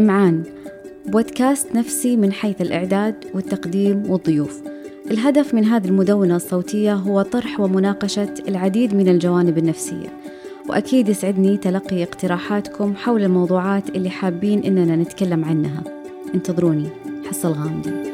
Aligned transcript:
إمعان 0.00 0.42
بودكاست 1.06 1.74
نفسي 1.74 2.16
من 2.16 2.32
حيث 2.32 2.60
الإعداد 2.60 3.14
والتقديم 3.34 4.10
والضيوف. 4.10 4.62
الهدف 5.10 5.54
من 5.54 5.64
هذه 5.64 5.86
المدونة 5.88 6.36
الصوتية 6.36 6.94
هو 6.94 7.22
طرح 7.22 7.60
ومناقشة 7.60 8.34
العديد 8.48 8.94
من 8.94 9.08
الجوانب 9.08 9.58
النفسية 9.58 10.08
وأكيد 10.68 11.08
يسعدني 11.08 11.56
تلقي 11.56 12.02
اقتراحاتكم 12.02 12.94
حول 12.94 13.22
الموضوعات 13.22 13.88
اللي 13.88 14.10
حابين 14.10 14.64
إننا 14.64 14.96
نتكلم 14.96 15.44
عنها. 15.44 15.82
انتظروني. 16.34 16.88
حصل 17.28 17.52
غامدي 17.52 18.09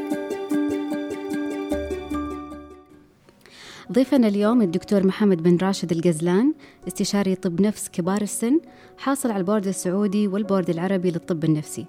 ضيفنا 3.96 4.28
اليوم 4.28 4.62
الدكتور 4.62 5.06
محمد 5.06 5.42
بن 5.42 5.56
راشد 5.56 5.92
القزلان 5.92 6.54
استشاري 6.88 7.34
طب 7.34 7.60
نفس 7.60 7.88
كبار 7.88 8.22
السن 8.22 8.60
حاصل 8.98 9.30
على 9.30 9.40
البورد 9.40 9.66
السعودي 9.66 10.28
والبورد 10.28 10.70
العربي 10.70 11.10
للطب 11.10 11.44
النفسي 11.44 11.86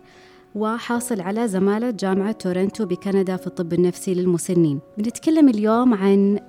وحاصل 0.55 1.21
على 1.21 1.47
زمالة 1.47 1.89
جامعة 1.91 2.31
تورنتو 2.31 2.85
بكندا 2.85 3.37
في 3.37 3.47
الطب 3.47 3.73
النفسي 3.73 4.13
للمسنين. 4.13 4.79
بنتكلم 4.97 5.49
اليوم 5.49 5.93
عن 5.93 6.39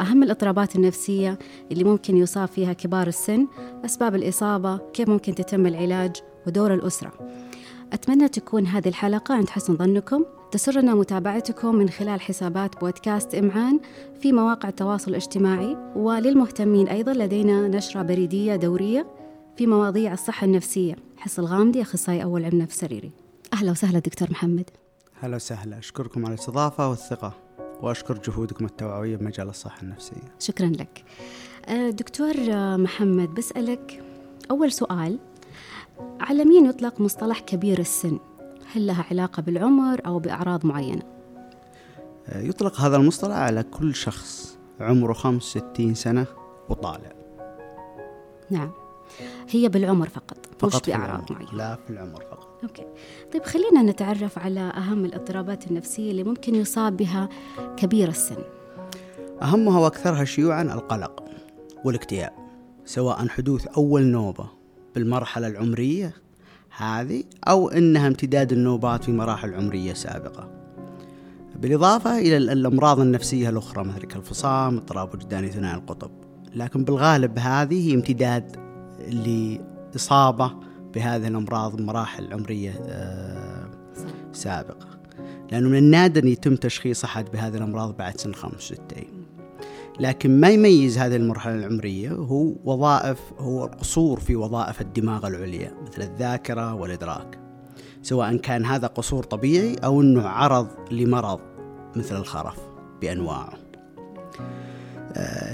أهم 0.00 0.22
الإضطرابات 0.22 0.76
النفسية 0.76 1.38
اللي 1.72 1.84
ممكن 1.84 2.16
يصاب 2.16 2.48
فيها 2.48 2.72
كبار 2.72 3.06
السن 3.06 3.46
أسباب 3.84 4.14
الإصابة 4.14 4.78
كيف 4.92 5.08
ممكن 5.08 5.34
تتم 5.34 5.66
العلاج 5.66 6.16
ودور 6.46 6.74
الأسرة. 6.74 7.12
أتمنى 7.92 8.28
تكون 8.28 8.66
هذه 8.66 8.88
الحلقة 8.88 9.34
عند 9.34 9.48
حسن 9.48 9.76
ظنكم. 9.76 10.24
تسرنا 10.52 10.94
متابعتكم 10.94 11.74
من 11.74 11.88
خلال 11.88 12.20
حسابات 12.20 12.80
بودكاست 12.80 13.34
إمعان 13.34 13.80
في 14.20 14.32
مواقع 14.32 14.68
التواصل 14.68 15.10
الاجتماعي 15.10 15.76
وللمهتمين 15.96 16.88
أيضا 16.88 17.12
لدينا 17.12 17.68
نشرة 17.68 18.02
بريدية 18.02 18.56
دورية 18.56 19.06
في 19.56 19.66
مواضيع 19.66 20.12
الصحة 20.12 20.44
النفسية. 20.44 20.96
حس 21.16 21.38
الغامدي 21.38 21.82
أخصائي 21.82 22.22
أول 22.22 22.44
علم 22.44 22.58
نفس 22.58 22.80
سريري 22.80 23.10
أهلا 23.52 23.70
وسهلا 23.70 23.98
دكتور 23.98 24.30
محمد. 24.30 24.70
هلا 25.20 25.36
وسهلا. 25.36 25.78
أشكركم 25.78 26.26
على 26.26 26.34
الاستضافة 26.34 26.90
والثقة 26.90 27.32
وأشكر 27.82 28.18
جهودكم 28.18 28.64
التوعوية 28.64 29.16
بمجال 29.16 29.48
الصحة 29.48 29.82
النفسية. 29.82 30.34
شكرا 30.38 30.66
لك. 30.66 31.04
دكتور 31.90 32.34
محمد 32.76 33.34
بسألك 33.34 34.02
أول 34.50 34.72
سؤال. 34.72 35.18
على 36.20 36.44
مين 36.44 36.66
يطلق 36.66 37.00
مصطلح 37.00 37.40
كبير 37.40 37.78
السن؟ 37.78 38.18
هل 38.72 38.86
لها 38.86 39.04
علاقة 39.10 39.42
بالعمر 39.42 40.00
أو 40.06 40.18
بأعراض 40.18 40.66
معينة؟ 40.66 41.02
يطلق 42.34 42.80
هذا 42.80 42.96
المصطلح 42.96 43.36
على 43.36 43.62
كل 43.62 43.94
شخص 43.94 44.58
عمره 44.80 45.12
65 45.12 45.94
سنة 45.94 46.26
وطالع. 46.68 47.12
نعم. 48.50 48.70
هي 49.50 49.68
بالعمر 49.68 50.08
فقط, 50.08 50.38
فقط 50.58 50.74
مش 50.74 50.80
بأعراض 50.86 51.32
معينة. 51.32 51.52
لا 51.54 51.78
في 51.86 51.90
العمر 51.90 52.20
فقط. 52.20 52.48
أوكي. 52.62 52.86
طيب 53.32 53.42
خلينا 53.42 53.82
نتعرف 53.82 54.38
على 54.38 54.60
أهم 54.60 55.04
الاضطرابات 55.04 55.66
النفسية 55.70 56.10
اللي 56.10 56.24
ممكن 56.24 56.54
يصاب 56.54 56.96
بها 56.96 57.28
كبير 57.76 58.08
السن. 58.08 58.42
أهمها 59.42 59.80
وأكثرها 59.80 60.24
شيوعا 60.24 60.62
القلق 60.62 61.24
والاكتئاب 61.84 62.32
سواء 62.84 63.28
حدوث 63.28 63.66
أول 63.66 64.02
نوبة 64.02 64.50
بالمرحلة 64.94 65.46
العمرية 65.46 66.14
هذه 66.76 67.24
أو 67.48 67.68
أنها 67.68 68.06
امتداد 68.06 68.52
النوبات 68.52 69.04
في 69.04 69.12
مراحل 69.12 69.54
عمرية 69.54 69.92
سابقة. 69.92 70.48
بالإضافة 71.56 72.18
إلى 72.18 72.36
الأمراض 72.36 73.00
النفسية 73.00 73.48
الأخرى 73.48 73.84
مثل 73.84 73.98
كالفصام 73.98 74.76
اضطراب 74.76 75.14
وجداني 75.14 75.48
ثنائي 75.48 75.74
القطب. 75.74 76.10
لكن 76.54 76.84
بالغالب 76.84 77.38
هذه 77.38 77.88
هي 77.88 77.94
امتداد 77.94 78.56
لإصابة 79.08 80.52
بهذه 80.94 81.28
الأمراض 81.28 81.76
بمراحل 81.76 82.32
عمرية 82.32 82.72
سابقة. 84.32 84.86
لأنه 85.52 85.68
من 85.68 85.78
النادر 85.78 86.24
يتم 86.24 86.56
تشخيص 86.56 87.04
أحد 87.04 87.24
بهذه 87.32 87.56
الأمراض 87.56 87.96
بعد 87.96 88.16
سن 88.16 88.34
65 88.34 89.19
لكن 90.00 90.40
ما 90.40 90.48
يميز 90.48 90.98
هذه 90.98 91.16
المرحلة 91.16 91.54
العمرية 91.54 92.10
هو 92.10 92.52
وظائف 92.64 93.18
هو 93.38 93.64
القصور 93.64 94.20
في 94.20 94.36
وظائف 94.36 94.80
الدماغ 94.80 95.26
العليا 95.26 95.74
مثل 95.86 96.02
الذاكرة 96.02 96.74
والإدراك 96.74 97.38
سواء 98.02 98.36
كان 98.36 98.64
هذا 98.64 98.86
قصور 98.86 99.24
طبيعي 99.24 99.74
أو 99.74 100.00
أنه 100.00 100.28
عرض 100.28 100.68
لمرض 100.90 101.40
مثل 101.96 102.16
الخرف 102.16 102.56
بأنواعه. 103.00 103.52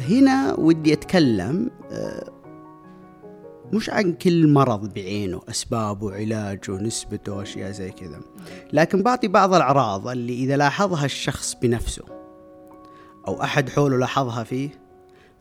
هنا 0.08 0.54
ودي 0.58 0.92
أتكلم 0.92 1.70
مش 3.72 3.90
عن 3.90 4.12
كل 4.12 4.52
مرض 4.52 4.94
بعينه 4.94 5.40
أسبابه 5.48 6.14
علاجه 6.14 6.72
نسبته 6.72 7.42
أشياء 7.42 7.70
زي 7.70 7.90
كذا 7.90 8.20
لكن 8.72 9.02
بعطي 9.02 9.28
بعض 9.28 9.54
الأعراض 9.54 10.08
اللي 10.08 10.34
إذا 10.34 10.56
لاحظها 10.56 11.04
الشخص 11.04 11.54
بنفسه. 11.62 12.15
أو 13.26 13.42
أحد 13.42 13.68
حوله 13.68 13.96
لاحظها 13.96 14.44
فيه 14.44 14.70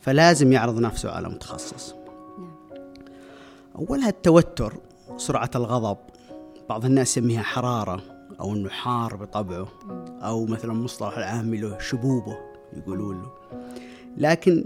فلازم 0.00 0.52
يعرض 0.52 0.78
نفسه 0.78 1.10
على 1.10 1.28
متخصص. 1.28 1.94
أولها 3.78 4.08
التوتر 4.08 4.74
سرعة 5.16 5.50
الغضب. 5.54 5.96
بعض 6.68 6.84
الناس 6.84 7.18
يسميها 7.18 7.42
حرارة 7.42 8.02
أو 8.40 8.52
أنه 8.52 8.68
حار 8.68 9.16
بطبعه 9.16 9.68
أو 10.22 10.46
مثلا 10.46 10.72
مصطلح 10.72 11.18
العام 11.18 11.54
له 11.54 11.78
شبوبه 11.78 12.36
يقولون 12.72 13.22
له. 13.22 13.30
لكن 14.16 14.64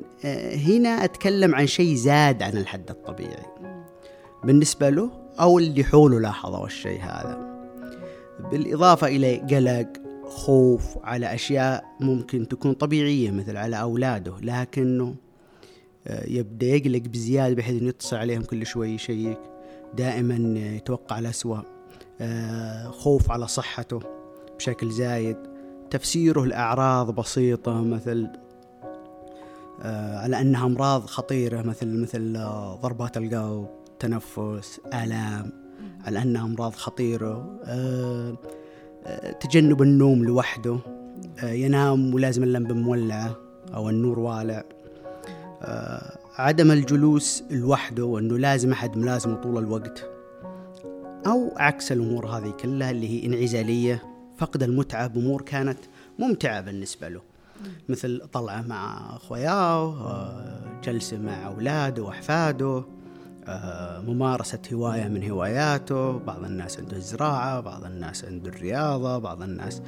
هنا 0.66 0.88
أتكلم 0.88 1.54
عن 1.54 1.66
شيء 1.66 1.94
زاد 1.94 2.42
عن 2.42 2.56
الحد 2.56 2.90
الطبيعي. 2.90 3.46
بالنسبة 4.44 4.90
له 4.90 5.10
أو 5.40 5.58
اللي 5.58 5.84
حوله 5.84 6.20
لاحظوا 6.20 6.66
الشيء 6.66 7.00
هذا. 7.00 7.50
بالإضافة 8.52 9.06
إلى 9.06 9.36
قلق 9.36 9.88
خوف 10.30 10.98
على 11.04 11.34
أشياء 11.34 11.84
ممكن 12.00 12.48
تكون 12.48 12.72
طبيعية 12.72 13.30
مثل 13.30 13.56
على 13.56 13.80
أولاده 13.80 14.34
لكنه 14.42 15.14
يبدأ 16.10 16.66
يقلق 16.66 17.02
بزيادة 17.02 17.54
بحيث 17.54 17.80
أنه 17.80 17.88
يتصل 17.88 18.16
عليهم 18.16 18.42
كل 18.42 18.66
شوي 18.66 18.88
يشيك 18.90 19.38
دائما 19.96 20.58
يتوقع 20.58 21.18
الأسوأ 21.18 21.60
خوف 22.90 23.30
على 23.30 23.48
صحته 23.48 24.00
بشكل 24.56 24.90
زايد. 24.90 25.36
تفسيره 25.90 26.44
لأعراض 26.44 27.14
بسيطة 27.14 27.82
مثل 27.82 28.28
على 30.14 30.40
أنها 30.40 30.66
أمراض 30.66 31.06
خطيرة 31.06 31.62
مثل 31.62 32.02
مثل 32.02 32.32
ضربات 32.82 33.16
القلب 33.16 33.68
تنفس 33.98 34.80
آلام 34.94 35.52
على 36.04 36.22
أنها 36.22 36.44
أمراض 36.44 36.74
خطيرة 36.74 37.60
تجنب 39.40 39.82
النوم 39.82 40.24
لوحده 40.24 40.78
ينام 41.42 42.14
ولازم 42.14 42.42
اللمبة 42.42 42.74
مولعة 42.74 43.36
أو 43.74 43.90
النور 43.90 44.18
والع. 44.18 44.64
عدم 46.38 46.70
الجلوس 46.70 47.44
لوحده 47.50 48.04
وأنه 48.04 48.38
لازم 48.38 48.72
أحد 48.72 48.96
ملازمه 48.96 49.34
طول 49.34 49.58
الوقت. 49.64 50.10
أو 51.26 51.52
عكس 51.56 51.92
الأمور 51.92 52.26
هذه 52.26 52.50
كلها 52.50 52.90
اللي 52.90 53.08
هي 53.08 53.26
انعزالية 53.26 54.02
فقد 54.38 54.62
المتعة 54.62 55.06
بأمور 55.06 55.42
كانت 55.42 55.78
ممتعة 56.18 56.60
بالنسبة 56.60 57.08
له. 57.08 57.20
مثل 57.88 58.22
طلعة 58.32 58.62
مع 58.62 59.10
أخوياه 59.16 59.94
جلسة 60.84 61.18
مع 61.18 61.46
أولاده 61.46 62.02
وأحفاده. 62.02 62.84
ممارسة 64.06 64.58
هواية 64.72 65.08
من 65.08 65.30
هواياته 65.30 66.18
بعض 66.18 66.44
الناس 66.44 66.78
عنده 66.78 66.96
الزراعة 66.96 67.60
بعض 67.60 67.84
الناس 67.84 68.24
عنده 68.24 68.48
الرياضة 68.48 69.18
بعض 69.18 69.42
الناس 69.42 69.82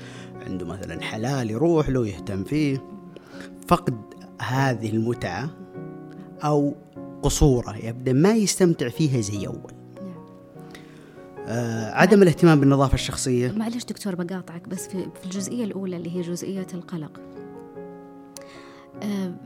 عنده 0.47 0.67
مثلا 0.67 1.03
حلال 1.03 1.51
يروح 1.51 1.89
له 1.89 2.07
يهتم 2.07 2.45
فيه. 2.45 2.85
فقد 3.69 3.95
هذه 4.41 4.91
المتعة 4.91 5.51
أو 6.45 6.75
قصوره 7.23 7.77
يبدأ 7.77 8.13
ما 8.13 8.33
يستمتع 8.33 8.89
فيها 8.89 9.21
زي 9.21 9.47
أول. 9.47 9.73
آه 11.47 11.91
عدم 11.91 12.23
الاهتمام 12.23 12.61
بالنظافة 12.61 12.95
الشخصية. 12.95 13.53
معلش 13.53 13.85
دكتور 13.85 14.15
بقاطعك 14.15 14.69
بس 14.69 14.89
في 14.89 15.25
الجزئية 15.25 15.65
الأولى 15.65 15.97
اللي 15.97 16.17
هي 16.17 16.21
جزئية 16.21 16.67
القلق 16.75 17.21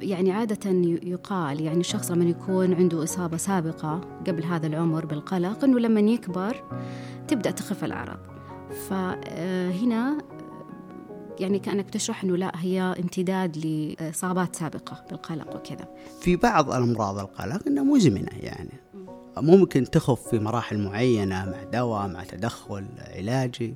يعني 0.01 0.33
عادة 0.33 0.71
يقال 1.03 1.61
يعني 1.61 1.81
الشخص 1.81 2.11
لما 2.11 2.25
يكون 2.25 2.75
عنده 2.75 3.05
إصابة 3.05 3.37
سابقة 3.37 4.01
قبل 4.27 4.45
هذا 4.45 4.67
العمر 4.67 5.07
بالقلق 5.07 5.65
إنه 5.65 5.79
لما 5.79 6.01
يكبر 6.01 6.65
تبدأ 7.29 7.51
تخف 7.51 7.85
الأعراض. 7.85 8.19
فهنا 8.89 10.19
يعني 11.41 11.59
كأنك 11.59 11.91
تشرح 11.91 12.25
إنه 12.25 12.37
لا 12.37 12.53
هي 12.55 12.81
امتداد 12.81 13.57
لإصابات 13.67 14.57
سابقة 14.57 15.05
بالقلق 15.11 15.57
وكذا. 15.57 15.89
في 16.21 16.37
بعض 16.37 16.71
الأمراض 16.71 17.19
القلق 17.19 17.67
إنها 17.67 17.85
مزمنة 17.85 18.33
يعني. 18.41 18.73
ممكن 19.39 19.85
تخف 19.85 20.29
في 20.29 20.39
مراحل 20.39 20.79
معينة 20.79 21.45
مع 21.45 21.63
دواء 21.63 22.09
مع 22.09 22.25
تدخل 22.25 22.87
علاجي 23.17 23.75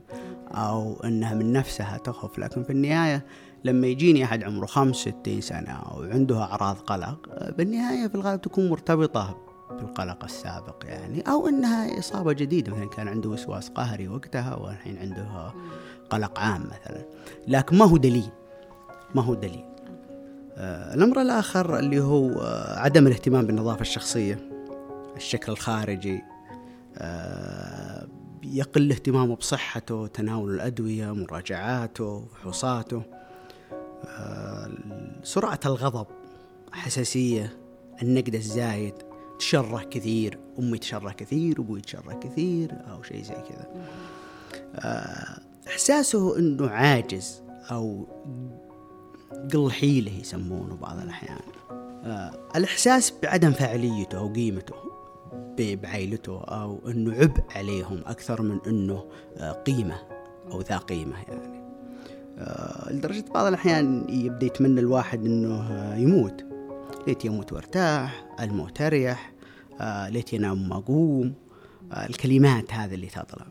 أو 0.51 1.01
أنها 1.05 1.35
من 1.35 1.53
نفسها 1.53 1.99
تخف 1.99 2.39
لكن 2.39 2.63
في 2.63 2.71
النهاية 2.71 3.25
لما 3.65 3.87
يجيني 3.87 4.25
أحد 4.25 4.45
عمره 4.45 4.67
65 4.67 5.41
سنة 5.41 5.81
وعنده 5.97 6.43
أعراض 6.43 6.77
قلق 6.77 7.51
بالنهاية 7.59 8.09
في 8.09 8.15
الغالب 8.15 8.41
تكون 8.41 8.69
مرتبطة 8.69 9.37
بالقلق 9.71 10.25
السابق 10.25 10.85
يعني 10.85 11.21
أو 11.21 11.49
إنها 11.49 11.99
إصابة 11.99 12.33
جديدة 12.33 12.73
مثلا 12.73 12.89
كان 12.89 13.09
عنده 13.09 13.29
وسواس 13.31 13.69
قهري 13.69 14.09
وقتها 14.09 14.55
والحين 14.55 14.99
عنده 14.99 15.53
قلق 16.11 16.39
عام 16.41 16.63
مثلا. 16.63 17.05
لكن 17.49 17.79
ما 17.79 17.85
هو 17.85 17.97
دليل 17.97 18.29
ما 19.15 19.23
هو 19.23 19.35
دليل. 19.35 19.65
آه، 20.57 20.95
الأمر 20.95 21.23
الآخر 21.23 21.79
اللي 21.79 22.01
هو 22.01 22.31
آه، 22.31 22.79
عدم 22.79 23.07
الاهتمام 23.07 23.47
بالنظافة 23.47 23.81
الشخصية 23.81 24.51
الشكل 25.17 25.53
الخارجي 25.53 26.23
آه، 26.99 28.07
يقل 28.43 28.93
اهتمامه 28.93 29.37
بصحته 29.37 30.07
تناول 30.07 30.55
الأدوية 30.55 31.13
مراجعاته 31.15 32.27
فحوصاته. 32.35 33.03
سرعة 35.23 35.61
الغضب 35.67 36.07
حساسية 36.73 37.57
النقد 38.03 38.35
الزايد 38.35 38.95
تشره 39.39 39.83
كثير 39.83 40.39
أمي 40.59 40.79
تشره 40.79 41.13
كثير 41.13 41.59
أبوي 41.59 41.81
تشره 41.81 42.13
كثير 42.13 42.73
أو 42.91 43.03
شيء 43.03 43.23
زي 43.23 43.35
كذا. 43.35 43.67
إحساسه 45.69 46.39
إنه 46.39 46.69
عاجز 46.69 47.43
أو 47.71 48.07
قل 49.55 49.71
حيله 49.71 50.13
يسمونه 50.21 50.77
بعض 50.77 50.99
الأحيان. 50.99 51.41
آه 52.05 52.33
الإحساس 52.57 53.13
بعدم 53.23 53.53
فاعليته 53.53 54.19
أو 54.19 54.33
قيمته 54.33 54.75
بعائلته 55.59 56.41
أو 56.41 56.79
أنه 56.89 57.15
عبء 57.15 57.43
عليهم 57.51 58.03
أكثر 58.07 58.43
من 58.43 58.59
أنه 58.67 59.05
آه 59.37 59.53
قيمة 59.53 59.97
أو 60.51 60.61
ذا 60.61 60.77
قيمة 60.77 61.17
يعني. 61.29 61.57
آه 61.57 61.60
لدرجة 62.91 63.25
بعض 63.35 63.47
الأحيان 63.47 64.07
يبدأ 64.09 64.47
يتمنى 64.47 64.81
الواحد 64.81 65.25
أنه 65.27 65.55
آه 65.55 65.97
يموت. 65.97 66.45
ليت 67.07 67.25
يموت 67.25 67.53
وارتاح 67.53 68.25
الموت 68.41 68.81
أريح 68.81 69.33
آه 69.81 70.09
ليت 70.09 70.33
ينام 70.33 70.73
آه 70.73 71.33
الكلمات 71.93 72.73
هذه 72.73 72.95
اللي 72.95 73.07
تطلع. 73.07 73.47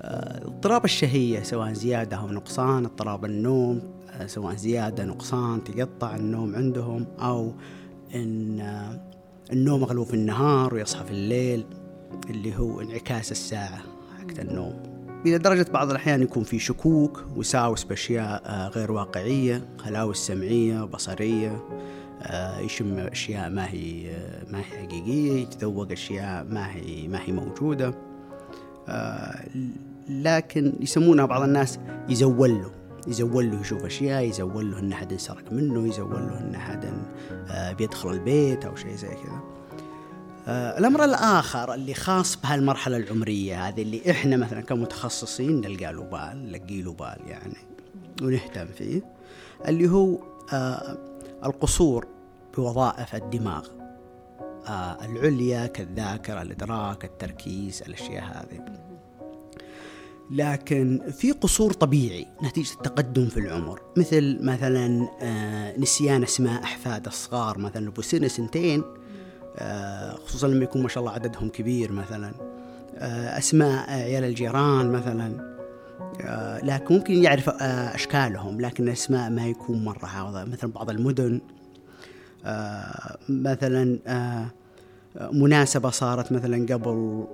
آه، 0.00 0.46
اضطراب 0.46 0.84
الشهية 0.84 1.42
سواء 1.42 1.72
زيادة 1.72 2.16
أو 2.16 2.28
نقصان 2.28 2.84
اضطراب 2.84 3.24
النوم 3.24 3.82
سواء 4.26 4.54
زيادة 4.54 5.04
نقصان 5.04 5.64
تقطع 5.64 6.16
النوم 6.16 6.56
عندهم 6.56 7.06
أو 7.18 7.52
إن 8.14 8.60
النوم 9.52 9.82
أغلبه 9.82 10.04
في 10.04 10.14
النهار 10.14 10.74
ويصحى 10.74 11.04
في 11.04 11.10
الليل 11.10 11.64
اللي 12.30 12.58
هو 12.58 12.80
انعكاس 12.80 13.32
الساعة 13.32 13.82
حقت 14.18 14.40
النوم. 14.40 14.89
إلى 15.26 15.38
درجة 15.38 15.66
بعض 15.72 15.90
الأحيان 15.90 16.22
يكون 16.22 16.44
في 16.44 16.58
شكوك 16.58 17.24
وساوس 17.36 17.84
بأشياء 17.84 18.42
آه، 18.46 18.68
غير 18.68 18.92
واقعية 18.92 19.64
هلاوس 19.84 20.18
سمعية 20.18 20.84
بصرية 20.84 21.64
آه، 22.22 22.58
يشم 22.58 22.98
أشياء 22.98 23.50
ما 23.50 23.70
هي 23.70 24.16
ما 24.50 24.58
هي 24.58 24.62
حقيقية 24.62 25.32
يتذوق 25.32 25.92
أشياء 25.92 26.46
ما 26.50 26.72
هي 26.72 27.08
ما 27.08 27.22
هي 27.22 27.32
موجودة. 27.32 27.94
آه، 28.88 29.44
لكن 30.08 30.72
يسمونها 30.80 31.24
بعض 31.24 31.42
الناس 31.42 31.78
يزول 32.08 32.50
له 32.50 32.70
يزول 33.06 33.50
له 33.50 33.60
يشوف 33.60 33.84
أشياء 33.84 34.24
يزول 34.24 34.70
له 34.70 34.78
إن 34.78 34.92
أحد 34.92 35.12
انسرق 35.12 35.52
منه 35.52 35.88
يزول 35.88 36.10
له 36.10 36.40
ان 36.40 36.54
آه، 37.50 37.72
بيدخل 37.72 38.10
البيت 38.10 38.64
أو 38.64 38.76
شيء 38.76 38.94
زي 38.96 39.08
كذا. 39.08 39.16
آه، 39.16 39.59
الأمر 40.48 41.04
الآخر 41.04 41.74
اللي 41.74 41.94
خاص 41.94 42.36
بهالمرحلة 42.36 42.96
العمرية 42.96 43.68
هذه 43.68 43.82
اللي 43.82 44.10
إحنا 44.10 44.36
مثلا 44.36 44.60
كمتخصصين 44.60 45.60
نلقى 45.60 45.92
له 45.92 46.02
بال 46.02 46.46
نلقي 46.46 46.82
له 46.82 46.92
بال 46.92 47.18
يعني 47.26 47.56
ونهتم 48.22 48.66
فيه 48.66 49.02
اللي 49.68 49.88
هو 49.88 50.18
آه، 50.52 50.98
القصور 51.44 52.06
بوظائف 52.56 53.14
الدماغ 53.14 53.66
العليا 55.04 55.66
كالذاكرة 55.66 56.42
الإدراك 56.42 57.04
التركيز 57.04 57.82
الأشياء 57.82 58.24
هذه. 58.24 58.64
لكن 60.30 61.10
في 61.10 61.32
قصور 61.32 61.72
طبيعي 61.72 62.26
نتيجة 62.42 62.72
التقدم 62.72 63.26
في 63.26 63.40
العمر 63.40 63.80
مثل 63.96 64.38
مثلا 64.42 65.08
آه، 65.22 65.78
نسيان 65.78 66.22
أسماء 66.22 66.62
أحفاد 66.62 67.06
الصغار 67.06 67.58
مثلا 67.58 67.92
سنة 68.00 68.28
سنتين 68.28 68.80
آه، 68.80 68.99
خصوصا 70.26 70.48
لما 70.48 70.64
يكون 70.64 70.82
ما 70.82 70.88
شاء 70.88 71.00
الله 71.00 71.12
عددهم 71.12 71.48
كبير 71.48 71.92
مثلا. 71.92 72.32
آه، 72.96 73.38
أسماء 73.38 73.90
عيال 73.90 74.24
الجيران 74.24 74.90
مثلا. 74.92 75.50
لكن 76.62 76.94
ممكن 76.94 77.14
يعرف 77.14 77.48
أشكالهم 77.94 78.60
لكن 78.60 78.84
الأسماء 78.84 79.30
ما 79.30 79.46
يكون 79.46 79.84
مرة 79.84 80.06
حافظة. 80.06 80.44
مثلا 80.44 80.72
بعض 80.72 80.90
المدن 80.90 81.40
مثلا 83.28 83.98
مناسبة 85.32 85.90
صارت 85.90 86.32
مثلا 86.32 86.74
قبل 86.74 87.24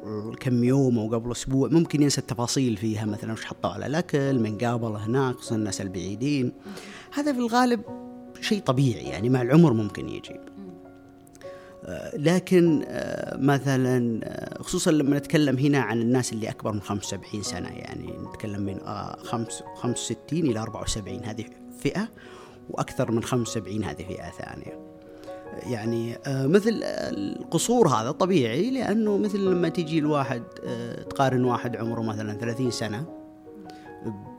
كم 0.40 0.64
يوم 0.64 0.98
أو 0.98 1.14
قبل 1.14 1.32
أسبوع 1.32 1.68
ممكن 1.68 2.02
ينسى 2.02 2.20
التفاصيل 2.20 2.76
فيها 2.76 3.04
مثلا 3.04 3.32
وش 3.32 3.44
حطوا 3.44 3.70
على 3.70 3.86
الأكل 3.86 4.38
من 4.38 4.58
قابل 4.58 4.96
هناك 4.96 5.34
خصوصا 5.34 5.56
الناس 5.56 5.80
البعيدين. 5.80 6.52
هذا 7.14 7.32
في 7.32 7.38
الغالب 7.38 7.80
شيء 8.40 8.60
طبيعي 8.60 9.04
يعني 9.04 9.28
مع 9.28 9.42
العمر 9.42 9.72
ممكن 9.72 10.08
يجي 10.08 10.34
آه، 10.34 10.55
لكن 12.14 12.84
آه، 12.88 13.36
مثلا 13.36 14.20
آه، 14.24 14.62
خصوصا 14.62 14.90
لما 14.90 15.18
نتكلم 15.18 15.58
هنا 15.58 15.78
عن 15.78 16.00
الناس 16.00 16.32
اللي 16.32 16.50
أكبر 16.50 16.72
من 16.72 16.80
75 16.80 17.42
سنة 17.42 17.68
يعني 17.68 18.18
نتكلم 18.28 18.62
من 18.62 18.78
65 19.24 20.38
إلى 20.38 20.58
74 20.58 21.24
هذه 21.24 21.44
فئة 21.78 22.08
وأكثر 22.70 23.10
من 23.12 23.22
75 23.22 23.84
هذه 23.84 24.02
فئة 24.02 24.30
ثانية. 24.30 24.86
يعني 25.62 26.16
آه، 26.26 26.46
مثل 26.46 26.80
القصور 26.84 27.88
هذا 27.88 28.10
طبيعي 28.10 28.70
لأنه 28.70 29.16
مثل 29.16 29.38
لما 29.38 29.68
تيجي 29.68 29.98
الواحد 29.98 30.42
آه، 30.64 31.02
تقارن 31.02 31.44
واحد 31.44 31.76
عمره 31.76 32.02
مثلا 32.02 32.38
30 32.38 32.70
سنة 32.70 33.06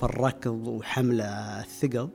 بالركض 0.01 0.67
وحمل 0.67 1.21
الثقل 1.21 2.09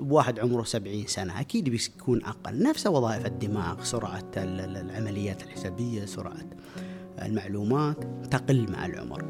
بواحد 0.00 0.38
عمره 0.38 0.62
70 0.62 1.06
سنة. 1.06 1.40
أكيد 1.40 1.68
بيكون 1.68 2.24
أقل. 2.24 2.62
نفس 2.62 2.86
وظائف 2.86 3.26
الدماغ 3.26 3.82
سرعة 3.84 4.30
العمليات 4.36 5.42
الحسابية 5.42 6.04
سرعة 6.04 6.46
المعلومات 7.22 8.04
تقل 8.30 8.72
مع 8.72 8.86
العمر. 8.86 9.24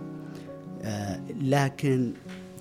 آه، 0.83 1.21
لكن 1.41 2.13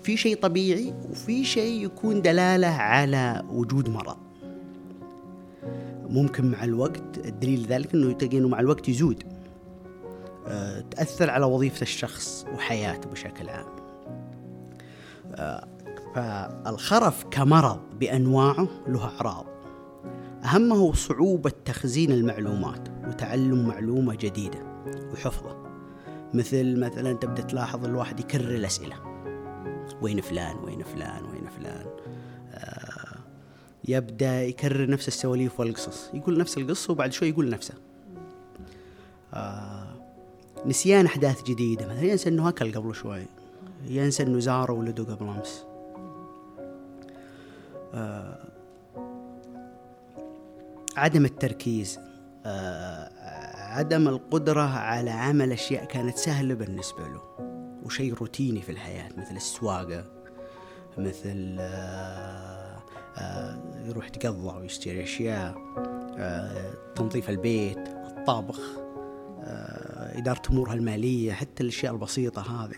في 0.04 0.18
شيء 0.18 0.36
طبيعي 0.38 0.94
وفي 1.10 1.46
شيء 1.46 1.86
يكون 1.86 2.22
دلالة 2.22 2.68
على 2.68 3.44
وجود 3.50 3.90
مرض. 3.90 4.18
ممكن 6.10 6.52
مع 6.52 6.64
الوقت 6.64 7.18
الدليل 7.26 7.66
ذلك 7.66 7.94
إنه 7.94 8.14
تلقى 8.14 8.38
إنه 8.38 8.48
مع 8.48 8.60
الوقت 8.60 8.90
يزود. 8.90 9.24
أه 10.48 10.80
تأثر 10.80 11.30
على 11.30 11.46
وظيفة 11.46 11.82
الشخص 11.82 12.46
وحياته 12.54 13.10
بشكل 13.10 13.50
عام. 13.50 13.66
أه 15.36 15.75
فالخرف 16.16 17.26
كمرض 17.32 17.80
بأنواعه 18.00 18.68
له 18.88 19.06
أعراض. 19.06 19.46
أهمه 20.44 20.94
صعوبة 20.94 21.52
تخزين 21.66 22.12
المعلومات 22.12 22.90
وتعلم 23.08 23.68
معلومة 23.68 24.16
جديدة 24.16 24.60
وحفظه. 25.14 25.56
مثل 26.34 26.80
مثلا 26.80 27.14
تبدأ 27.14 27.42
تلاحظ 27.42 27.86
الواحد 27.86 28.20
يكرر 28.20 28.56
الأسئلة. 28.56 28.96
وين 30.02 30.22
فلان؟ 30.22 30.56
وين 30.56 30.84
فلان؟ 30.84 31.26
وين 31.26 31.50
فلان؟ 31.58 31.86
يبدأ 33.88 34.44
يكرر 34.44 34.90
نفس 34.90 35.08
السواليف 35.08 35.60
والقصص. 35.60 36.10
يقول 36.14 36.38
نفس 36.38 36.58
القصة 36.58 36.92
وبعد 36.92 37.14
شوي 37.14 37.30
يقول 37.30 37.50
نفسه. 37.50 37.74
آه 39.34 39.88
نسيان 40.66 41.06
أحداث 41.06 41.44
جديدة. 41.44 41.86
مثلا 41.86 42.04
ينسى 42.04 42.30
إنه 42.30 42.50
اكل 42.50 42.74
قبل 42.74 42.96
شوي. 42.96 43.26
ينسى 43.88 44.24
إنه 44.24 44.40
زار 44.40 44.72
ولده 44.72 45.04
قبل 45.04 45.28
أمس. 45.28 45.66
آه 45.70 45.75
عدم 50.98 51.26
التركيز 51.26 52.00
آه 52.46 53.10
عدم 53.56 54.08
القدرة 54.08 54.62
على 54.62 55.10
عمل 55.10 55.52
أشياء 55.52 55.86
كانت 55.86 56.18
سهلة 56.18 56.54
بالنسبة 56.54 57.08
له 57.08 57.22
وشيء 57.84 58.14
روتيني 58.14 58.62
في 58.62 58.72
الحياة 58.72 59.10
مثل 59.18 59.36
السواقة 59.36 60.06
مثل 60.98 61.58
آه 61.60 62.76
آه، 63.18 63.58
يروح 63.86 64.08
يتقضى 64.08 64.58
ويشتري 64.58 65.04
أشياء 65.04 65.56
آه، 66.18 66.74
تنظيف 66.96 67.30
البيت 67.30 67.88
الطبخ 67.88 68.60
آه، 69.44 70.18
إدارة 70.18 70.42
أمورها 70.50 70.74
المالية 70.74 71.34
حتى 71.34 71.64
الأشياء 71.64 71.94
البسيطة 71.94 72.66
هذه. 72.66 72.76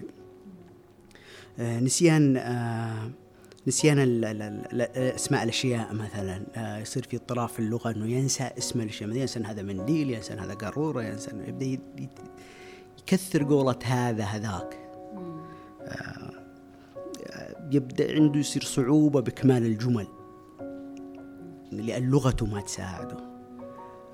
نسيان 1.60 2.38
نسيان 3.68 4.00
اسماء 4.96 5.44
الأشياء 5.44 5.94
مثلا. 5.94 6.42
يصير 6.82 7.04
في 7.04 7.18
اضطراب 7.18 7.50
في 7.50 7.60
اللغة 7.60 7.92
إنه 7.92 8.08
ينسى 8.08 8.50
اسم 8.58 8.82
الأشياء. 8.82 9.10
ينسى 9.10 9.40
هذا 9.40 9.62
منديل 9.62 10.12
ينسى 10.12 10.34
هذا 10.34 10.54
قارورة 10.54 11.04
ينسى 11.04 11.32
يبدأ 11.48 11.80
يكثر 13.00 13.44
قولة 13.44 13.80
هذا 13.84 14.24
هذاك. 14.24 14.80
يبدأ 17.72 18.14
عنده 18.14 18.40
يصير 18.40 18.64
صعوبة 18.64 19.20
بكمال 19.20 19.66
الجمل 19.66 20.08
لأن 21.72 22.10
لغته 22.10 22.46
ما 22.46 22.62
تساعده. 22.62 23.18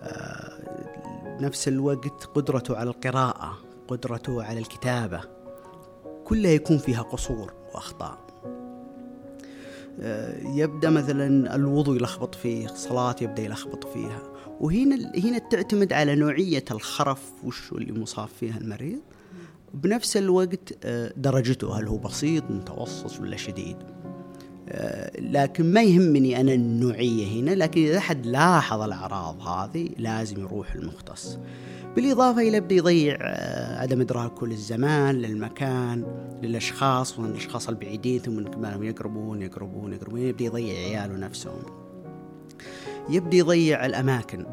آه، 0.03 1.37
بنفس 1.39 1.67
الوقت 1.67 2.23
قدرته 2.23 2.77
على 2.77 2.89
القراءة 2.89 3.57
قدرته 3.87 4.43
على 4.43 4.59
الكتابة 4.59 5.21
كلها 6.25 6.51
يكون 6.51 6.77
فيها 6.77 7.01
قصور 7.01 7.53
وأخطاء. 7.73 8.17
آه، 8.17 8.32
يبدأ 10.55 10.89
مثلا 10.89 11.55
الوضوء 11.55 11.95
يلخبط 11.95 12.35
فيه 12.35 12.67
صلاة 12.67 13.15
يبدأ 13.21 13.43
يلخبط 13.43 13.87
فيها. 13.87 14.21
وهنا 14.59 15.11
هنا 15.17 15.37
تعتمد 15.37 15.93
على 15.93 16.15
نوعية 16.15 16.65
الخرف 16.71 17.31
وش 17.43 17.71
اللي 17.71 17.99
مصاب 17.99 18.27
فيها 18.39 18.57
المريض. 18.57 18.99
بنفس 19.73 20.17
الوقت 20.17 20.73
آه، 20.83 21.13
درجته 21.17 21.79
هل 21.79 21.87
هو 21.87 21.97
بسيط 21.97 22.43
متوسط 22.51 23.19
ولا 23.19 23.37
شديد. 23.37 23.77
آه، 23.77 24.02
لكن 25.19 25.73
ما 25.73 25.81
يهمني 25.81 26.41
أنا 26.41 26.53
النوعية 26.53 27.41
هنا 27.41 27.51
لكن 27.51 27.81
إذا 27.81 27.97
أحد 27.97 28.25
لاحظ 28.25 28.81
الأعراض 28.81 29.41
هذه 29.41 29.89
لازم 29.97 30.39
يروح 30.39 30.75
المختص. 30.75 31.37
بالإضافة 31.95 32.41
إلى 32.41 32.59
بدي 32.59 32.77
يضيع 32.77 33.17
آه، 33.21 33.81
عدم 33.81 34.01
إدراكه 34.01 34.47
للزمان 34.47 35.15
للمكان 35.15 36.05
للأشخاص 36.43 37.19
والأشخاص 37.19 37.69
البعيدين 37.69 38.19
ثم 38.19 38.43
كمان 38.43 38.83
يقربون 38.83 39.41
يقربون 39.41 39.93
يقربون 39.93 40.21
يبدي 40.21 40.45
يضيع 40.45 40.73
عياله 40.73 41.17
نفسهم. 41.17 41.61
يبدي 43.09 43.37
يضيع 43.37 43.85
الأماكن. 43.85 44.45
آه 44.45 44.52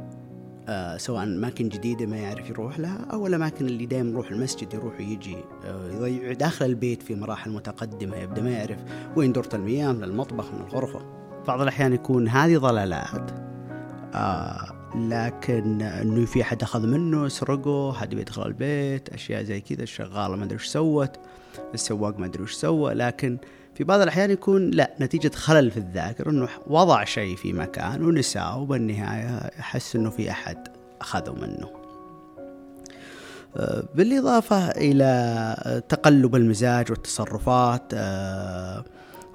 سواء 0.97 1.23
أماكن 1.23 1.69
جديدة 1.69 2.07
ما 2.07 2.17
يعرف 2.17 2.51
يروح 2.51 2.79
لها 2.79 3.07
أو 3.13 3.27
الأماكن 3.27 3.67
اللي 3.67 3.87
دائما 3.87 4.11
يروح 4.11 4.31
المسجد 4.31 4.75
يروح 4.75 4.95
ويجي 4.99 5.37
آه 5.65 5.91
يضيع 5.93 6.33
داخل 6.33 6.67
البيت 6.67 7.03
في 7.03 7.15
مراحل 7.15 7.51
متقدمة 7.51 8.17
يبدأ 8.17 8.43
ما 8.43 8.51
يعرف 8.51 8.79
وين 9.17 9.33
دورة 9.33 9.49
المياه 9.55 9.93
من 9.93 10.05
المطبخ 10.05 10.53
من 10.53 10.61
الغرفة. 10.61 11.01
بعض 11.47 11.61
الأحيان 11.61 11.93
يكون 11.93 12.29
هذه 12.29 12.57
ضلالات. 12.57 13.31
آه 14.15 14.81
لكن 14.95 15.83
إنه 15.83 16.27
في 16.27 16.43
أحد 16.43 16.63
أخذ 16.63 16.87
منه 16.87 17.29
سرقه 17.29 17.93
حد 17.93 18.15
بيدخل 18.15 18.47
البيت 18.47 19.09
أشياء 19.09 19.43
زي 19.43 19.61
كذا 19.61 19.83
الشغاله 19.83 20.37
ما 20.37 20.45
أدري 20.45 20.55
إيش 20.55 20.67
سوت 20.67 21.17
السواق 21.75 22.19
ما 22.19 22.27
أدري 22.27 22.43
إيش 22.43 22.53
سوى 22.53 22.95
لكن 22.95 23.39
في 23.81 23.85
بعض 23.85 24.01
الأحيان 24.01 24.31
يكون 24.31 24.71
لا 24.71 24.95
نتيجة 25.01 25.31
خلل 25.35 25.71
في 25.71 25.77
الذاكرة 25.77 26.31
أنه 26.31 26.49
وضع 26.67 27.05
شيء 27.05 27.37
في 27.37 27.53
مكان 27.53 28.05
ونساه 28.05 28.59
وبالنهاية 28.59 29.51
يحس 29.59 29.97
أنه 29.97 30.11
في 30.11 30.31
أحد 30.31 30.69
أخذه 31.01 31.33
منه. 31.33 31.71
آه، 33.57 33.83
بالإضافة 33.95 34.71
إلى 34.71 35.83
تقلب 35.89 36.37
المزاج 36.37 36.91
والتصرفات 36.91 37.83
آه، 37.95 38.85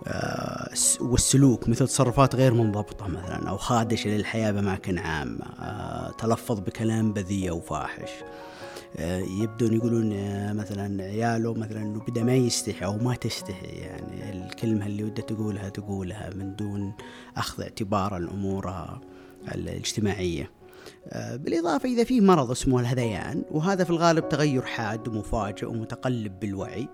آه، 0.07 0.69
والسلوك 1.01 1.69
مثل 1.69 1.87
تصرفات 1.87 2.35
غير 2.35 2.53
منضبطة 2.53 3.07
مثلا 3.07 3.49
أو 3.49 3.57
خادشة 3.57 4.09
للحياة 4.09 4.51
بأماكن 4.51 4.97
عامة 4.97 5.45
تلفظ 6.17 6.59
بكلام 6.59 7.13
بذيء 7.13 7.49
أو 7.49 7.59
فاحش. 7.59 8.11
يبدون 8.99 9.73
يقولون 9.73 10.13
آه، 10.13 10.53
مثلا 10.53 11.03
عياله 11.03 11.53
مثلا 11.53 11.81
انه 11.81 11.99
بدا 12.07 12.23
ما 12.23 12.35
يستحي 12.35 12.85
أو 12.85 12.97
ما 12.97 13.15
تستحي 13.15 13.67
يعني 13.67 14.45
الكلمة 14.45 14.85
اللي 14.85 15.03
وده 15.03 15.21
تقولها 15.21 15.69
تقولها 15.69 16.29
من 16.35 16.55
دون 16.55 16.93
أخذ 17.37 17.63
اعتبار 17.63 18.17
الأمور 18.17 18.73
الاجتماعية. 19.55 20.51
آه، 21.09 21.35
بالإضافة 21.35 21.89
إذا 21.89 22.03
في 22.03 22.21
مرض 22.21 22.51
اسمه 22.51 22.79
الهذيان 22.79 23.43
وهذا 23.51 23.83
في 23.83 23.89
الغالب 23.89 24.29
تغير 24.29 24.61
حاد 24.61 25.07
ومفاجئ 25.07 25.65
ومتقلب 25.65 26.39
بالوعي 26.39 26.87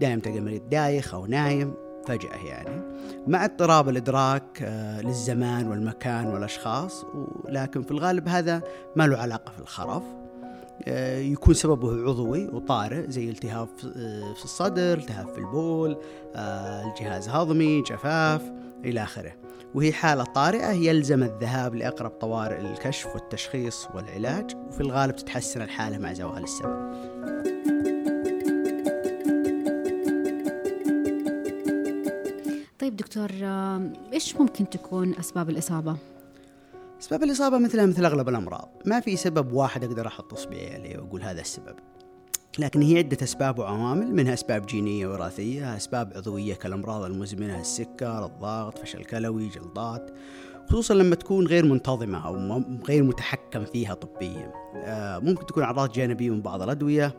دائما 0.00 0.20
تلقى 0.20 0.38
المريض 0.38 0.68
دايخ 0.68 1.14
أو 1.14 1.26
نايم 1.26 1.74
فجأة 2.06 2.46
يعني 2.46 2.82
مع 3.26 3.44
اضطراب 3.44 3.88
الإدراك 3.88 4.62
للزمان 5.04 5.68
والمكان 5.68 6.26
والأشخاص 6.26 7.04
لكن 7.48 7.82
في 7.82 7.90
الغالب 7.90 8.28
هذا 8.28 8.62
ما 8.96 9.06
له 9.06 9.18
علاقة 9.18 9.52
في 9.52 9.58
الخرف 9.58 10.02
آه، 10.02 10.27
يكون 10.86 11.54
سببه 11.54 12.08
عضوي 12.08 12.48
وطارئ 12.48 13.10
زي 13.10 13.30
التهاب 13.30 13.68
آه، 13.96 14.32
في 14.32 14.44
الصدر 14.44 14.98
التهاب 14.98 15.28
في 15.28 15.38
البول 15.38 15.96
آه، 16.34 16.88
الجهاز 16.88 17.28
الهضمي 17.28 17.82
جفاف 17.82 18.52
إلى 18.84 19.02
آخره 19.02 19.32
وهي 19.74 19.92
حالة 19.92 20.24
طارئة 20.24 20.70
يلزم 20.70 21.22
الذهاب 21.22 21.74
لأقرب 21.74 22.10
طوارئ 22.10 22.60
للكشف 22.60 23.14
والتشخيص 23.14 23.88
والعلاج 23.94 24.56
وفي 24.68 24.80
الغالب 24.80 25.16
تتحسن 25.16 25.62
الحالة 25.62 25.98
مع 25.98 26.12
زوال 26.12 26.44
السبب 26.44 26.88
طيب 32.78 32.96
دكتور 32.96 33.30
إيش 34.12 34.36
ممكن 34.36 34.70
تكون 34.70 35.14
أسباب 35.14 35.50
الإصابة؟ 35.50 35.96
أسباب 37.00 37.22
الإصابة 37.22 37.58
مثلها 37.58 37.86
مثل 37.86 38.04
أغلب 38.04 38.28
الأمراض. 38.28 38.68
ما 38.84 39.00
في 39.00 39.16
سبب 39.16 39.52
واحد 39.52 39.84
أقدر 39.84 40.06
أحط 40.06 40.32
إصبعي 40.32 40.74
عليه 40.74 40.98
وأقول 40.98 41.22
هذا 41.22 41.40
السبب. 41.40 41.74
لكن 42.58 42.82
هي 42.82 42.98
عدة 42.98 43.18
أسباب 43.22 43.58
وعوامل 43.58 44.14
منها 44.14 44.34
أسباب 44.34 44.66
جينية 44.66 45.06
وراثية 45.06 45.76
أسباب 45.76 46.12
عضوية 46.16 46.54
كالأمراض 46.54 47.02
المزمنة 47.02 47.60
السكر 47.60 48.24
الضغط 48.24 48.78
فشل 48.78 49.04
كلوي 49.04 49.48
جلطات 49.48 50.10
خصوصا 50.68 50.94
لما 50.94 51.14
تكون 51.14 51.46
غير 51.46 51.64
منتظمة 51.64 52.26
أو 52.26 52.62
غير 52.88 53.02
متحكم 53.02 53.64
فيها 53.64 53.94
طبيا. 53.94 54.52
آه، 54.76 55.18
ممكن 55.18 55.46
تكون 55.46 55.62
أعراض 55.62 55.92
جانبية 55.92 56.30
من 56.30 56.42
بعض 56.42 56.62
الأدوية 56.62 57.14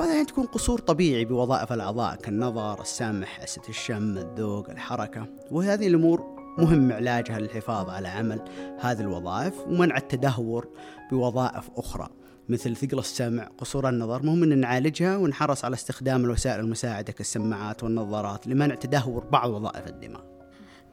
الأحيان 0.00 0.26
تكون 0.26 0.46
قصور 0.46 0.78
طبيعي 0.78 1.24
بوظائف 1.24 1.72
الأعضاء 1.72 2.14
كالنظر 2.14 2.80
السمع 2.80 3.26
حاسة 3.26 3.62
الشم 3.68 4.18
الذوق 4.18 4.70
الحركة. 4.70 5.26
وهذه 5.50 5.86
الأمور 5.86 6.41
مهم 6.58 6.92
علاجها 6.92 7.38
للحفاظ 7.38 7.90
على 7.90 8.08
عمل 8.08 8.40
هذه 8.80 9.00
الوظائف 9.00 9.54
ومنع 9.66 9.96
التدهور 9.96 10.68
بوظائف 11.10 11.70
أخرى 11.76 12.08
مثل 12.48 12.76
ثقل 12.76 12.98
السمع 12.98 13.48
قصور 13.58 13.88
النظر 13.88 14.22
مهم 14.22 14.42
أن 14.42 14.58
نعالجها 14.58 15.16
ونحرص 15.16 15.64
على 15.64 15.74
استخدام 15.74 16.24
الوسائل 16.24 16.60
المساعدة 16.60 17.12
كالسماعات 17.12 17.82
والنظارات 17.82 18.46
لمنع 18.46 18.74
تدهور 18.74 19.24
بعض 19.24 19.50
وظائف 19.50 19.86
الدماغ 19.86 20.20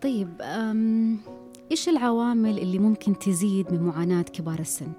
طيب 0.01 0.29
إيش 1.71 1.89
العوامل 1.89 2.59
اللي 2.59 2.79
ممكن 2.79 3.19
تزيد 3.19 3.73
من 3.73 3.81
معاناة 3.81 4.21
كبار 4.21 4.59
السن؟ 4.59 4.91